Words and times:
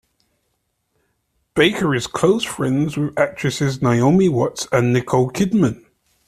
Baker 1.53 1.93
is 1.93 2.07
close 2.07 2.43
friends 2.43 2.97
with 2.97 3.15
actresses 3.19 3.83
Naomi 3.83 4.29
Watts 4.29 4.67
and 4.71 4.93
Nicole 4.93 5.29
Kidman. 5.29 5.85